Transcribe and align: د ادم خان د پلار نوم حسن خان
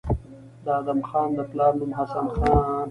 د 0.65 0.67
ادم 0.79 0.99
خان 1.07 1.29
د 1.37 1.39
پلار 1.51 1.71
نوم 1.79 1.91
حسن 1.97 2.25
خان 2.35 2.57